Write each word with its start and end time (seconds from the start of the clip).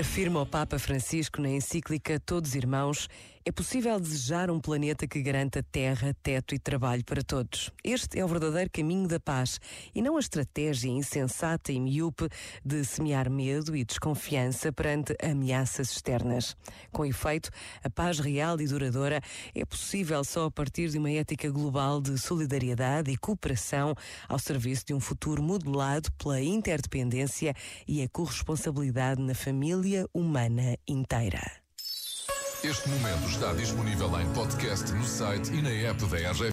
Afirma 0.00 0.40
o 0.40 0.46
Papa 0.46 0.78
Francisco 0.78 1.42
na 1.42 1.50
encíclica 1.50 2.18
Todos 2.18 2.54
Irmãos, 2.54 3.06
é 3.42 3.50
possível 3.50 3.98
desejar 3.98 4.50
um 4.50 4.60
planeta 4.60 5.08
que 5.08 5.22
garanta 5.22 5.62
terra, 5.62 6.14
teto 6.22 6.54
e 6.54 6.58
trabalho 6.58 7.02
para 7.04 7.22
todos. 7.22 7.70
Este 7.82 8.18
é 8.18 8.24
o 8.24 8.28
verdadeiro 8.28 8.70
caminho 8.70 9.08
da 9.08 9.18
paz 9.18 9.58
e 9.94 10.02
não 10.02 10.18
a 10.18 10.20
estratégia 10.20 10.90
insensata 10.90 11.72
e 11.72 11.80
miúpe 11.80 12.28
de 12.62 12.84
semear 12.84 13.30
medo 13.30 13.74
e 13.74 13.82
desconfiança 13.82 14.70
perante 14.70 15.16
ameaças 15.22 15.90
externas. 15.90 16.54
Com 16.92 17.04
efeito, 17.04 17.50
a 17.82 17.88
paz 17.88 18.18
real 18.18 18.60
e 18.60 18.66
duradoura 18.66 19.22
é 19.54 19.64
possível 19.64 20.22
só 20.22 20.44
a 20.44 20.50
partir 20.50 20.90
de 20.90 20.98
uma 20.98 21.10
ética 21.10 21.50
global 21.50 22.00
de 22.00 22.18
solidariedade 22.18 23.10
e 23.10 23.16
cooperação 23.16 23.94
ao 24.28 24.38
serviço 24.38 24.84
de 24.86 24.92
um 24.92 25.00
futuro 25.00 25.42
modelado 25.42 26.12
pela 26.12 26.42
interdependência 26.42 27.54
e 27.88 28.02
a 28.02 28.08
corresponsabilidade 28.08 29.20
na 29.22 29.34
família 29.34 29.89
humana 30.12 30.76
inteira. 30.86 31.60
Este 32.62 32.88
momento 32.90 33.26
está 33.26 33.54
disponível 33.54 34.20
em 34.20 34.30
podcast 34.34 34.92
no 34.92 35.04
site 35.04 35.50
e 35.50 35.62
na 35.62 35.70
app 35.70 36.04
da 36.06 36.18
RGF. 36.30 36.44